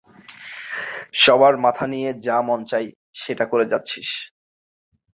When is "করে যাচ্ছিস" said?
3.45-4.09